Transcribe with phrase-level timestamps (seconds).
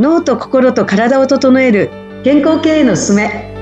[0.00, 1.90] 脳と心と体を整える
[2.24, 3.52] 健康経営のすすめ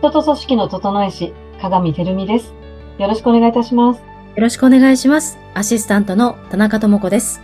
[0.00, 2.52] 人と組織の整え師鏡てるみです
[2.98, 4.06] よろしくお願いいたしますよ
[4.42, 5.38] ろしくお願いします。
[5.54, 7.40] アシスタントの田中智子です。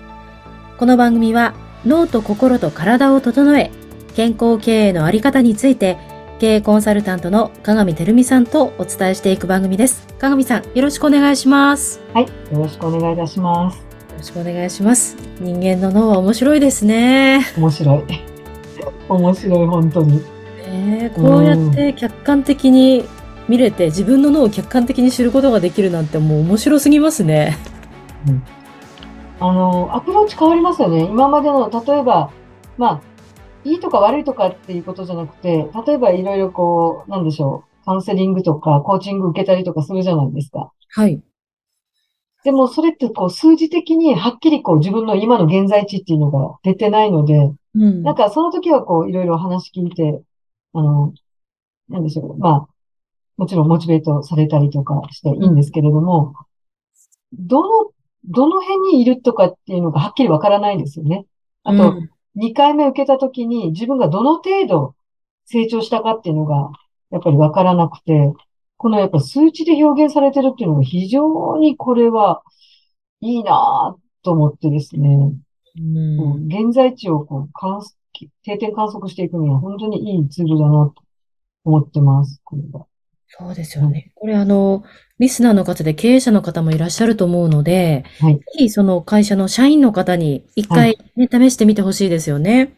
[0.77, 1.55] この番組は
[1.87, 3.71] 脳と心と体を整え、
[4.17, 5.99] 健康経営のあり方について、
[6.41, 10.09] 経営コンサルタントの鏡てるみさんとお伝えしていく番組です。
[10.19, 12.01] 鏡さん、よろしくお願いします。
[12.13, 13.90] はいよろしくお願いいたしますよ
[14.21, 15.17] ろしくお願いします。
[15.41, 17.41] 人間の脳は面白いですね。
[17.57, 18.05] 面白い
[19.09, 20.25] 面白い本当にね
[21.05, 23.05] えこうやって客観的に
[23.49, 27.57] 見れて、自分の脳を客観的に知ることができるなんてもう面白すぎますね。
[29.41, 32.31] あのアプローチ変わりますよね今までの例えば
[32.77, 33.03] まあ
[33.65, 41.23] いいとか悪いとかっていうことじゃなくて例えばいろいろこうなんでしょうカウンセリングとかコーチング受けたりとかするじゃないですかはい。
[42.45, 48.03] でもそれってこう数字的にはっきりこう自分の今の現在地っていうのが出てないので、うん。
[48.03, 50.23] なんかその時はこういろいろ話聞いて、
[50.73, 51.13] あの、
[51.89, 52.39] なんでしょう。
[52.39, 52.69] まあ、
[53.37, 56.35] もちろんモチベートされたりとかしていいんですけれども、
[57.33, 57.91] どの、
[58.25, 61.27] どの辺にいるとかっていうのがはっきりわからないですよね。
[61.63, 64.95] あと、うん2回目受けた時に自分がどの程度
[65.47, 66.71] 成長したかっていうのが
[67.11, 68.33] やっぱりわからなくて、
[68.81, 72.43] このやっぱ数値で表現されてるっていうのが非常にこれは
[73.21, 75.35] いいなぁと思ってですね。
[75.79, 77.95] うん現在地をこう観測
[78.43, 80.95] 定点観測していくには本当にいいツールだなと
[81.65, 82.41] 思ってます。
[82.43, 82.87] これは。
[83.29, 84.13] そうですよね。
[84.15, 84.83] これあの、
[85.19, 92.73] リスナーの方で経営者の方もいらっしゃると思うので、はいぜひその会社の社員の方に一回ね、試してみてほしいですよね。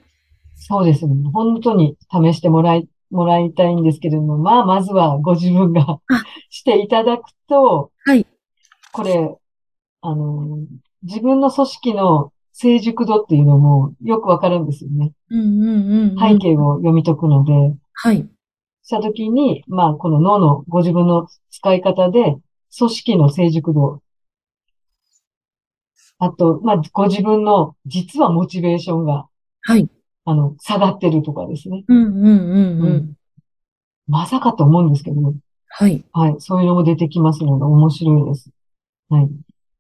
[0.56, 1.14] そうですね。
[1.33, 6.00] 本当に試してもらい、もらいたいんですけれども、まあ、まずはご自分があ
[6.50, 8.27] していただくと、はい。
[8.92, 9.36] これ、
[10.00, 10.58] あの、
[11.02, 15.12] 自分の組織の成熟度っていうのもよくわかるんですよね。
[15.31, 16.19] うんうんうんうん。
[16.19, 17.53] 背景を読み解くので、
[17.92, 18.28] はい。
[18.82, 22.37] したときに、まあ、この脳のご自分の使い方で、
[22.76, 24.03] 組織の成熟度、
[26.19, 29.26] あと、まあ、ご自分の実はモチベーションが、
[29.62, 29.88] はい。
[30.25, 31.84] あの、下がってるとかですね。
[31.88, 32.87] うんうんうんう。
[32.87, 33.12] うん
[34.09, 35.34] まさかと思うんですけど、
[35.69, 36.05] はい。
[36.12, 38.50] はい、そういうのも出てきますので、面白いです。
[39.09, 39.28] はい。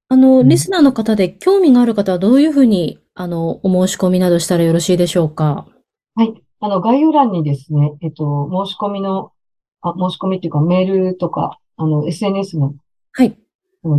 [0.08, 5.66] あの、うんリスナーの方で興味がある方はどういうふうに、あの、お申し込みなどしたらよろしいでしょうか？
[6.14, 6.32] はい。
[6.60, 9.32] あの、概要欄にですね、えっと、申し込みの、
[9.80, 12.74] あ、申し込みっていうかメールとか、あの、SNS の
[13.12, 13.36] はい。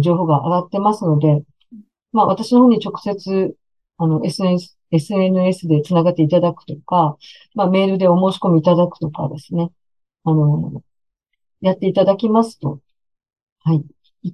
[0.01, 1.43] 情報が上がってますので、
[2.13, 3.55] まあ私の方に直接、
[3.97, 7.17] あの、SNS、SNS でつながっていただくとか、
[7.55, 9.71] まあメールでお申し込みいただくとかですね、
[10.23, 10.83] あの、
[11.61, 12.79] やっていただきますと、
[13.63, 13.83] はい。
[14.23, 14.33] い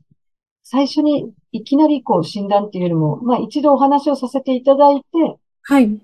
[0.64, 5.06] 最初にいきなりこう診断っていうよりも、まあ一度お話をさせていただいて、
[5.64, 6.00] はい。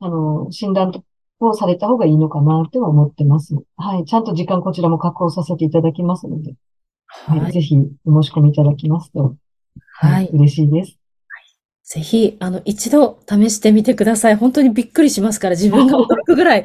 [0.00, 1.04] あの、診断
[1.40, 3.54] をされた方がいいのかなって思ってます。
[3.76, 4.04] はい。
[4.04, 6.54] ちゃんと時間こちらも確保させていただきますので、
[7.06, 7.40] はい。
[7.40, 7.52] はい。
[7.52, 9.36] ぜひお申し込みいただきますと、
[9.92, 10.28] はい。
[10.32, 10.99] 嬉しいです。
[11.90, 14.36] ぜひ、あの、一度試してみてください。
[14.36, 16.64] 本当にびっくりしますから、自分が驚くぐらい、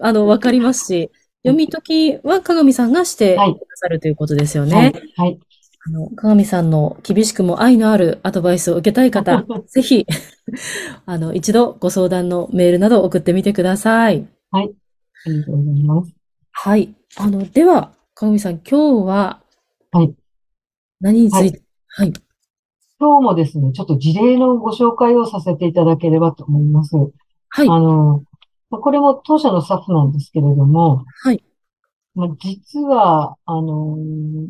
[0.00, 1.10] あの、わかりますし、
[1.42, 4.92] 読み解きは鏡さんがしてくだはいさるということですよはいね。。
[5.16, 5.40] はい。
[5.86, 10.06] あの、鏡さんの厳しくも愛のあるアドバイスを受けたい方、 ぜひ、
[11.06, 14.28] あの、一度ご相談のメールなど送ってみてください。
[14.50, 16.12] ありがとうございます。
[16.52, 16.94] はい。
[17.16, 19.40] あの、では、鏡さん、今日は
[19.92, 20.14] はい。
[21.00, 22.12] 何について、はい。
[22.98, 26.96] 今日もですね、ちょっと事例のご紹介をさせていただければと思います。
[26.96, 27.68] はい。
[27.68, 28.24] あの、
[28.70, 31.42] まあこれも当社のスタッフなんですけれども、はい。
[32.14, 34.46] まあ、実は、あのー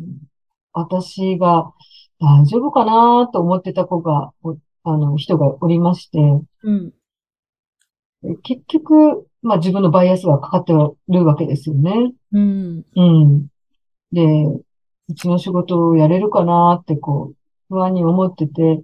[0.78, 1.72] 私が
[2.20, 6.18] 大丈夫かなと思ってた子が、おあの、人がおりまして、
[6.62, 6.92] うん。
[8.42, 10.74] 結局、まあ自分のバイアスがかかって
[11.08, 12.12] るわけですよね。
[12.32, 12.84] うん。
[12.94, 13.46] うん。
[14.12, 14.22] で、
[15.08, 17.35] うちの仕事をやれるかなってこう、
[17.68, 18.82] 不安に思ってて、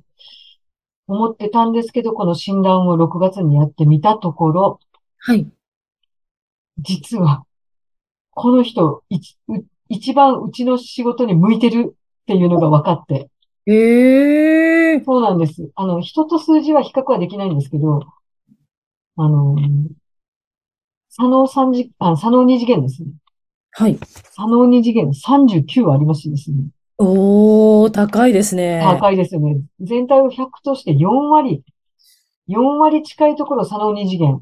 [1.06, 4.80] 思ってたんですけど、この診断を6月にやってみたところ、
[5.18, 5.48] はい。
[6.78, 7.44] 実は、
[8.30, 13.28] この人、一う一番うちの仕事に向いてるっていうのが分かって、
[13.66, 15.70] ええそうなんです。
[15.74, 18.00] あの、人と数字は比較はできないんですけど、
[19.16, 19.56] あの、
[21.10, 23.10] 左脳三次、あ、左脳二次元ですね。
[23.72, 23.98] はい。
[24.32, 26.64] 左脳二次元39ありましてですね。
[27.04, 28.80] おー、高いですね。
[28.84, 29.60] 高いですよね。
[29.80, 31.64] 全体を100として4割、
[32.48, 34.40] 4割近いところ左脳二次元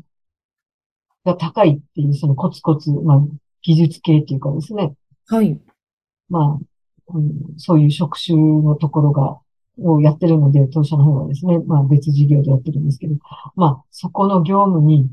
[1.24, 3.20] が高いっていう、そのコツコツ、まあ、
[3.62, 4.94] 技術系っていうかですね。
[5.26, 5.58] はい。
[6.28, 9.38] まあ、うんそういう職種のところが
[9.78, 13.16] をやってるので、当社の方はですね、まあ別事業でやってるんですけど、
[13.56, 15.10] まあそこの業務に、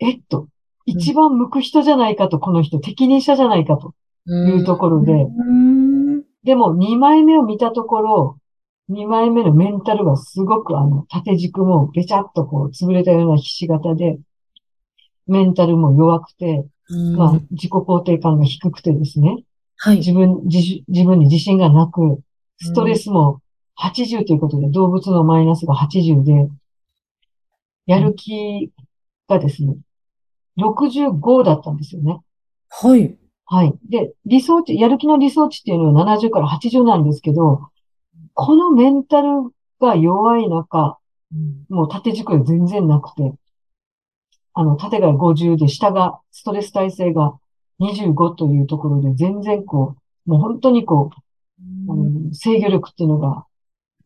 [0.00, 0.48] えっと、
[0.86, 3.94] 一番向く人じゃないかと、この人、適任者じゃないかと
[4.26, 5.77] いうところで、うん。
[6.48, 8.38] でも2枚目を見たところ、
[8.88, 14.18] 2枚目のメンタルはすごくあの、縦軸もべちゃっとこう、潰れたようなひし形で、
[15.26, 19.44] メンタルも弱くて、うんまあ、自己肯定感が低くてですね、
[19.76, 19.98] はい。
[19.98, 22.22] 自分、自主自分に自信がなく、
[22.56, 23.42] ストレスも
[23.76, 26.48] 80ということで、動物のマイナスが80で、
[27.84, 28.72] やる気
[29.28, 29.76] がですね、
[30.56, 32.20] 65だったんですよね。
[32.70, 33.18] はい。
[33.50, 33.72] はい。
[33.88, 37.70] で、理想値、やる気の理想値っていうのは70から80なんですけど、
[38.34, 39.28] このメンタル
[39.80, 40.98] が弱い中、
[41.70, 43.32] もう縦軸が全然なくて、
[44.52, 47.38] あの、縦が50で、下が、ストレス耐性が
[47.80, 49.96] 25というところで、全然こ
[50.26, 53.46] う、もう本当にこう、あの制御力っていうのが、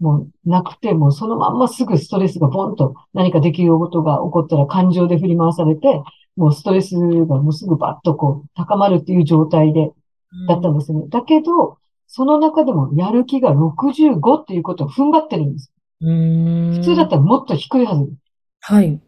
[0.03, 6.03] もうなくて、もうそのまんますぐストレスがボンと何かできることが起こったら感情で振り回されて、
[6.37, 9.93] もうストレスがもうすぐバッとこう高まるっていう状態で、
[10.49, 11.05] だったんですね。
[11.09, 11.79] だけど、
[12.09, 15.73] その中でもやる気が65っていうことを踏ん張ってるんです。
[16.01, 16.07] 普
[16.79, 18.13] 普通だったらもっと低いはず。
[18.61, 19.01] はい。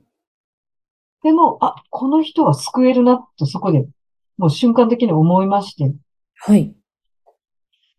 [1.24, 3.86] でも、あ、この人は救えるなとそこで、
[4.36, 5.92] もう瞬間的に思いまして、
[6.36, 6.72] はい。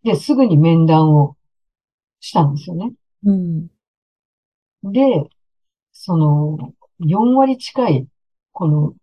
[0.04, 1.36] で、すぐに面談を
[2.26, 2.92] したんですよね。
[3.24, 3.68] うん。
[4.84, 5.30] で、
[5.92, 8.08] その、4割近い、
[8.52, 8.94] この、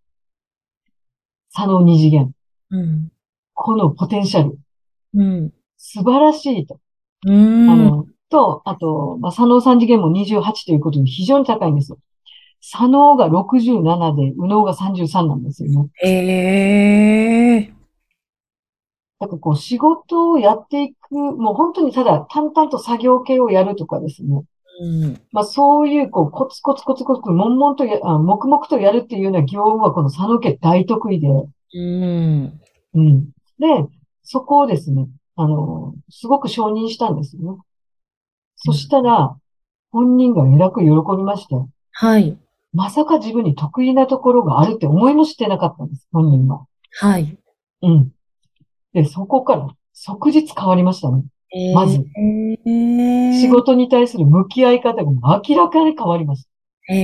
[1.50, 2.32] 左脳二次元、
[2.70, 3.12] うん。
[3.54, 4.58] このポテンシャル、
[5.14, 5.52] うん。
[5.76, 6.80] 素晴らしいと。
[7.26, 7.70] うん。
[7.70, 11.98] あの、と、あと、まあ、左脳三次元も28ということで非常に高いんですよ。
[12.60, 15.90] 左脳が67で、右脳が33なんですよね。
[16.02, 17.71] へえ。
[19.22, 24.42] だからこう仕事をやっていく、もう本当にただ淡々と作業系をやるとかですね。
[24.80, 25.20] うん。
[25.30, 32.60] まあそういうこうコツコツコツコツ悶々とや、あ黙々とやるっていうような業務はこの佐野家大得意で、うん。
[32.94, 33.26] うん。
[33.60, 33.86] で、
[34.24, 37.58] そこをですね、あの、すごく承認したんですよね。
[38.56, 39.36] そしたら、
[39.92, 40.86] 本人がえらく喜
[41.16, 41.54] びまして、
[41.92, 42.36] はい。
[42.72, 46.66] まさか自分に得意なところがあるって思いもしてなかったんです、本人は。
[46.98, 47.38] はい。
[47.82, 48.12] うん。
[48.92, 51.24] で、そこから即日変わりましたね。
[51.74, 53.40] まずへえ。
[53.40, 56.46] 仕事に対する向き合い方が明らかに変わりまし
[56.88, 56.94] へ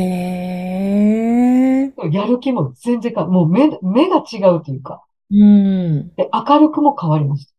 [1.87, 1.93] え。
[1.96, 2.06] た。
[2.06, 6.14] やる気も全然変わもう目、目が違うというか、うん。
[6.17, 7.52] で、明るくも変わりました。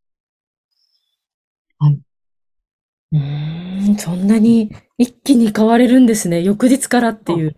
[3.12, 6.44] うーん、そんなに一気に変われるんですね。
[6.44, 7.56] 翌日からっていう。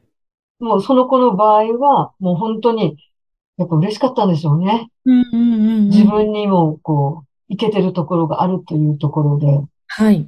[0.60, 2.98] もうその子の場合は、もう本当に、
[3.58, 4.90] やっぱ嬉しかったんでしょうね。
[5.06, 5.90] うんうんうんうん。
[5.90, 9.48] 自分にも、こう、いけてるところがあるというところで、
[9.88, 10.28] はい。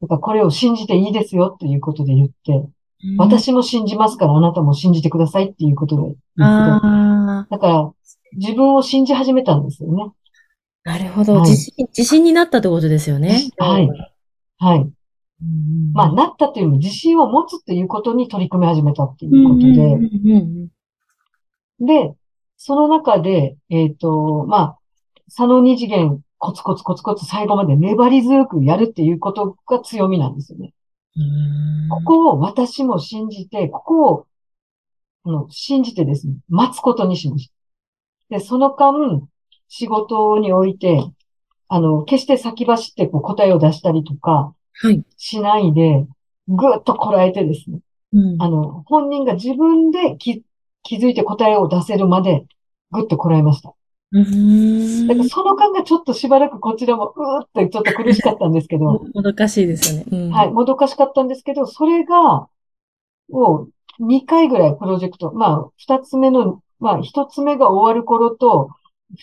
[0.00, 7.92] だからこれを信じていいですよっていうことで言って、うん、私も信じますからあなたも信じてくださいっていうことで言って、あだから
[8.36, 10.12] 自分を信じ始めたんですよね。
[10.84, 11.34] あ、なるほど。
[11.34, 13.50] はい自信、自信になったってことですよね。
[13.58, 13.88] はい。
[14.58, 14.90] はい。
[15.92, 19.60] まあ、なったっていうよりも自信を持つっていうことに取り組み始めたっていうこと
[21.86, 22.14] で、で、
[22.66, 24.78] その中で、えっと、まあ、
[25.28, 30.72] 左脳二次元、コツコツコツコツ最後まで粘り強くやるっていうことが強みなんですよね。
[31.14, 31.88] うん。
[31.90, 34.26] ここを私も信じて、ここを、
[35.24, 37.50] あの、信じてですね、待つことにしまし
[38.30, 38.38] た。
[38.38, 39.28] で、その間、
[39.68, 41.04] 仕事において、
[41.68, 45.04] あの、決して先走ってこう答えを出したりとかはい。
[45.18, 46.06] しないで、
[46.48, 47.80] ぐーっとこらえてですね、
[48.14, 48.42] うん。
[48.42, 50.42] あの、本人が自分で気、
[50.82, 52.46] 気づいて答えを出せるまで、
[52.94, 53.74] ぐっとこらえました。
[55.08, 60.06] だからその間がちょっとしばらくこちらも、うーってちょっと苦しかったんですけど、もどかしいですよね。
[60.10, 60.30] うん。
[60.30, 62.48] はい、もどかしかったんですけど、それが、
[63.28, 68.70] もう2回ぐらいプロジェクト、まあ、2つ目の、まあ、1つ目が終わる頃と、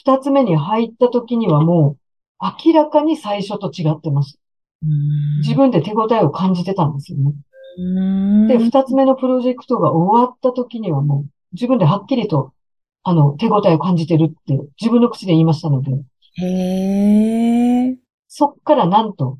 [0.05, 1.97] 2つ目に入った時にはも
[2.41, 4.39] う、明らかに最初と違ってました。
[4.83, 5.37] うん。
[5.39, 7.33] 自分で手応えを感じてたんですよね。
[7.77, 12.53] 分で、2つ目のプロジェクトが終わった時にはもう、自分ではっきりと、
[13.03, 15.91] あの、手応えを感じてるって、自分の口で言いましたので、
[16.35, 17.97] へえ。
[18.27, 19.37] そっからなんと、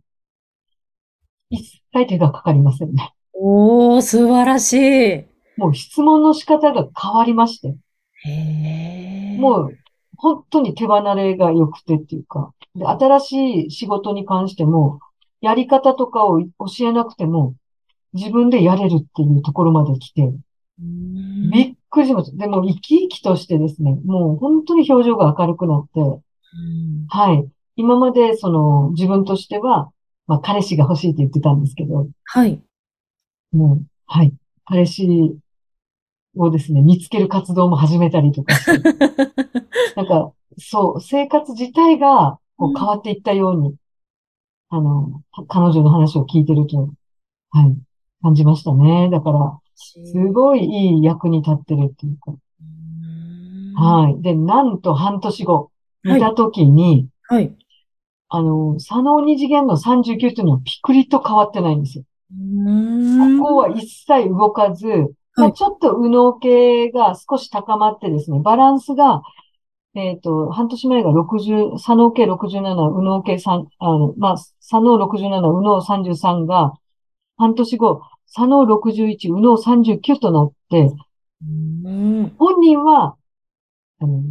[1.49, 3.13] 一切手がかかりませんね。
[3.33, 4.77] おー、素晴らしい。
[4.77, 5.27] へ
[5.57, 7.75] もう質問の仕方が変わりまして、
[8.25, 9.37] え。
[9.37, 9.77] もう
[10.17, 14.99] 本当に手離れが良くてっていうか、で、新しい仕事に関しても、
[15.41, 17.55] やり方とかを教えなくても、
[18.13, 22.37] 自分でやれるっていうところまで来て、うん、びっくりしました。
[22.37, 27.47] でも生き生きとしてですね、もう本当に表情が明るくなって、うんはい。
[27.75, 29.91] 今までその自分としては、
[30.27, 32.61] まあ彼氏が欲しいって言ってたんですけど、はい。
[33.51, 34.33] もう、はい。
[34.65, 35.37] 彼氏
[36.35, 38.71] をですね、見つける活動も始めたりとかして、
[39.95, 43.75] なんか、そう、生活自体がこう変わっていったように、
[44.69, 46.89] あの、彼女の話を聞いてると、
[47.49, 47.77] はい、
[48.21, 49.09] 感じましたね。
[49.09, 52.33] だから、すごいいい役に立ってるっていうか。
[53.75, 54.21] はい。
[54.21, 55.71] で、なんと半年後、
[56.03, 57.55] 見たときに、はい。
[58.29, 62.03] あの、左脳二次元の39っていうのはピクリと変わってないんですよ。
[63.39, 64.87] ここは一切動かず、
[65.35, 69.21] まあ、ちょっと右脳系が少し高まってですね、バランスが、
[69.93, 76.73] えっ、と、半年前が60、左脳系67、右脳系3、あの、まあ、左脳67、右脳33が、
[77.37, 78.01] 半年後、
[78.33, 80.89] 左脳61、右脳39となって、
[82.37, 83.15] 本人は、
[83.99, 84.23] あの、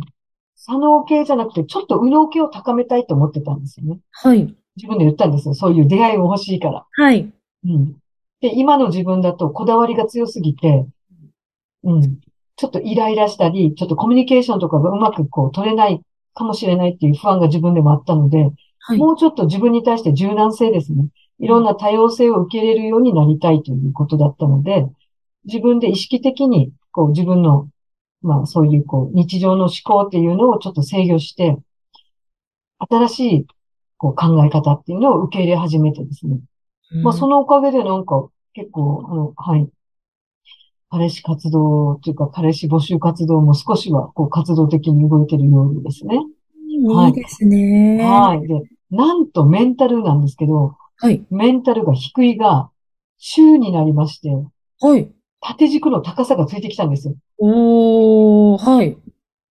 [0.57, 4.01] 左脳系じゃなくて、ちょっと右脳系を高めたいと思ってたんですよね。
[4.11, 4.55] はい。
[4.77, 5.55] 自分で言ったんですよ。
[5.55, 6.87] そういう出会いも欲しいから。
[6.91, 7.31] はい。
[7.65, 7.97] うん。
[8.41, 10.87] で、今の自分だとこだわりが強すぎて、
[11.85, 12.21] うん。
[12.57, 16.01] ちょっとイライラしたり、ちょっとコミュニケーションとかがうまくこう取れない
[16.33, 18.99] かもしれないっていう不安が自分でもあったので、はい。
[18.99, 21.09] もうちょっと自分に対して柔軟性ですね。
[21.41, 24.87] いろんな多様性を受け入れるようになりたいということだったので、
[25.45, 27.69] 自分で意識的に、こう自分の、
[28.23, 31.57] まあそういうこう日常の思考っていうのをちょっと制御して、
[32.79, 33.47] 新しい
[33.97, 36.41] こう考え方っていうのを受け入れ始めてですね。
[37.03, 39.69] まあそのおかげでなんか結構、あの、はい。
[40.91, 46.19] 彼氏活動というか彼氏募集活動も少しはこう活動的に動いてるようですね。
[46.69, 48.03] いいですね。
[48.03, 48.47] はい。
[48.47, 51.25] で、なんとメンタルなんですけど、はい。
[51.31, 52.71] メンタルが低いが、
[53.17, 54.29] 週になりまして、
[54.81, 55.11] はい。
[55.41, 57.15] 縦軸の高さがついてきたんですよ。
[57.39, 58.99] おー、はい。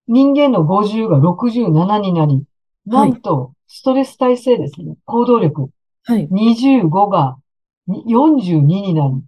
[0.07, 2.43] 人間の50が67になり、
[2.85, 4.95] なんと、ストレス耐性ですね。
[5.05, 5.69] 行動力。
[6.03, 6.27] はい。
[6.29, 7.37] 25が
[7.87, 9.23] に42になり。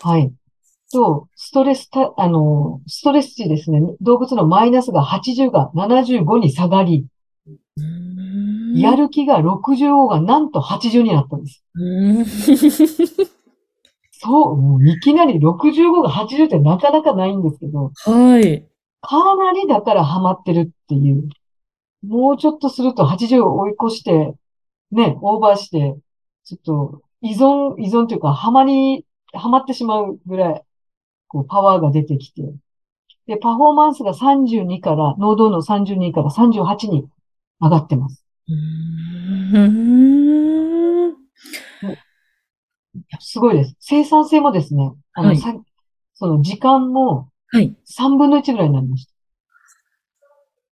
[0.00, 0.32] はい。
[0.92, 3.80] と、ストレスた、あの、ストレス値ですね。
[4.00, 7.06] 動物のマイナスが80が75に下がり、
[8.80, 11.64] やる気が65がなんと80になったんです。
[11.74, 12.24] うん。
[14.12, 18.66] そう、もういきなり65が80ってなかなかないんですけど、はい。
[19.02, 21.28] かなりだからハマってるっていう。
[22.02, 24.34] もうちょっとすると80を追い越して、
[24.90, 25.96] ね、オーバーして、
[26.44, 30.62] ちょっと依存、依存というか、ハマり、ハマってしまうぐらい、
[31.28, 32.42] こう、パワーが出てきて。
[33.26, 37.08] で、パフォーマンスが32から、濃度の32から38に
[37.60, 38.25] 上がってます。
[38.48, 38.66] うん。
[43.20, 43.76] すごいです。
[43.80, 45.54] 生産性もですね、あの、はいさ
[46.14, 47.76] その時間もはい。
[47.86, 49.12] 3分の1ぐらいになりました。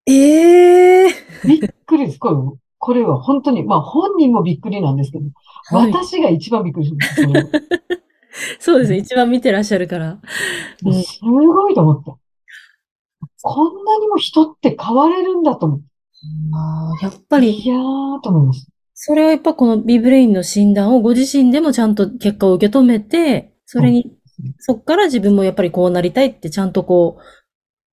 [0.06, 1.12] ええ
[1.46, 2.18] びっくりです。
[2.18, 2.36] これ、
[2.78, 5.24] これは本当に、まあ本人もびっくりなんですけど、
[5.70, 5.92] はい。
[5.92, 7.26] 私が一番びっくりしました。
[7.26, 7.48] これは
[8.58, 8.98] そうですね。
[8.98, 10.18] 一番見てらっしゃるから。
[10.78, 12.16] すごいと思った。
[13.42, 15.93] こんなにも人って変われるんだと思って。
[16.52, 18.72] ああ、やっぱり、いやーと思いました。
[18.94, 24.16] それはやっぱこのビブレインの診断をご自身でもちゃんと結果を受け止めて、それに、
[24.58, 27.18] そっから自分もやっぱりこうなりたいってちゃんとこ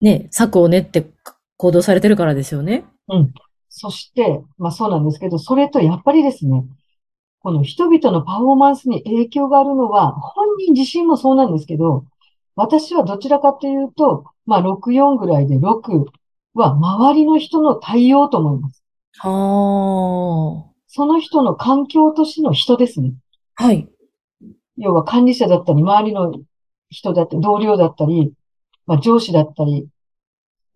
[0.02, 1.12] う、ね、策を練って
[1.58, 2.86] 行動されてるからですよね。
[3.70, 6.64] そして、まあそうなんですけど、それとやっぱりですね、
[7.40, 12.06] この人々のパフォーマンスに影響があるのは、本人自身もそうなんですけど、
[12.56, 16.06] 私はどちらかというと、まあ64ぐらいで6
[16.54, 18.84] は周りの人の対応と思います。
[19.20, 23.14] はその人の環境としての人ですね。
[23.56, 23.66] あ。
[23.66, 23.88] はい。
[24.78, 26.34] 要は管理者だったり、周りの
[26.90, 28.34] 人だったり、同僚だったり、
[28.86, 29.88] まあ上司だったり、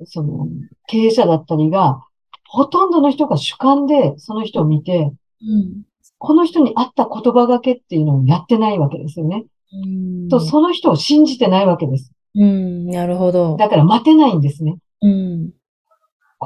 [0.06, 0.48] その
[0.88, 2.02] 経営者だったりが、
[2.48, 5.84] ほとんどの人が主観でその人を見て、うん。
[6.18, 9.46] この人に合った言葉がけっていうのをやってないわけですよね。
[9.74, 12.12] うんと、その人を信じてないわけです。
[12.36, 13.58] うん、なるほど。
[13.58, 14.78] だから待てないんですね。
[15.02, 15.52] うん。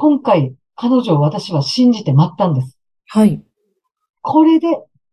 [0.00, 2.78] 今回、彼女を私は信じて待ったんです。
[3.06, 3.42] はい。
[4.22, 4.66] これで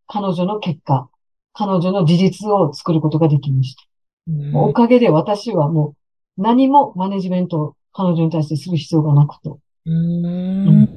[0.06, 1.10] 彼女の結果、
[1.52, 3.82] 彼女の事実を作ることができました。
[4.54, 5.94] おかげで私はも
[6.38, 9.58] う何もマネジメントを彼女に対してする必要がなくと。
[9.84, 10.88] うーん。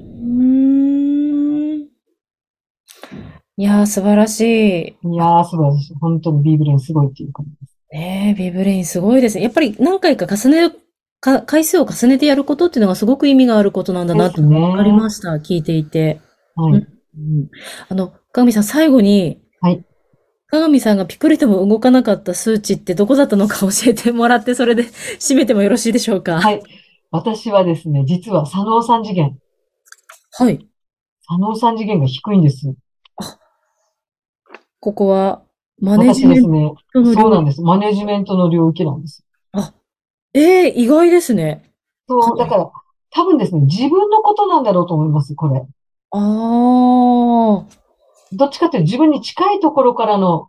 [3.58, 4.96] いやー、素晴らしい。
[5.04, 5.96] いやー、素晴らしい。
[6.00, 7.78] 本当にビーブレンすごいっていう感じです。
[7.92, 9.44] ねえ、ビブレインすごいですね。
[9.44, 10.74] やっぱり何回か重ね、
[11.22, 15.30] か、回数を重ねてやることっていうのがすごく意味があることなんだなってですねわかりました。
[15.36, 16.20] 聞いていて。
[16.56, 16.74] はい。
[16.74, 16.88] うん
[17.90, 19.86] あの、鏡さん、最後に、はい。
[20.48, 24.84] 鏡さんがピクリとも動かなかった数値ってどこだったのか教えてもらって、それで
[25.20, 26.42] 締めてもよろしいでしょうか。
[26.42, 26.62] はい。
[27.12, 29.38] 私はですね、実は左脳三次元。
[30.34, 30.68] はい。
[31.28, 32.74] 左脳三次元が低いんです。
[34.80, 35.44] ここは、
[35.80, 36.42] マネジメン。
[36.42, 37.22] トの領域。
[37.22, 37.62] そうなんです。
[37.62, 39.24] マネジメントの領域なんです。
[40.34, 41.72] ええ意外ですね。
[42.08, 42.72] そう、だから、
[43.12, 45.62] 多分ですね、自分のことなんだろうと思います、これ。
[46.12, 47.66] ああ、
[48.34, 50.48] どっちかっていうと自分に近いところからの、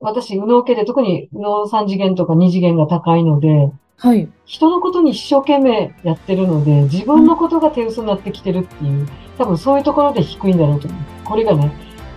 [0.00, 4.28] 私、右脳系で特に右脳3次元とか2次元が高いので、はい。
[4.44, 11.00] 人のことに一生懸命やってるので、自分のことが手薄になってきてるっていう、多分そういうところで低いんだろうと思う。
[11.24, 11.72] これがね、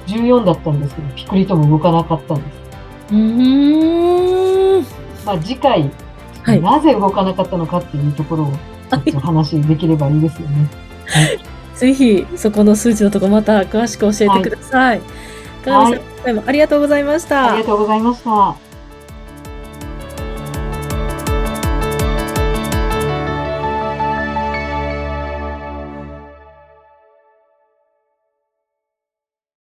[0.07, 2.59] 14だったんですけど、ピクリとも動かなかったんです。
[3.11, 4.28] うーん。
[5.29, 5.91] まあ次回、
[6.43, 8.51] はいなぜ動かなかったのかっていうところを、
[8.89, 10.69] ちょっと話できればいいですよね。
[11.75, 15.01] ぜひ、そこの数値のとこまた詳しく教えてください。
[15.63, 17.53] かがみさん、今回もありがとうございました。
[17.53, 18.68] ありがとうございました。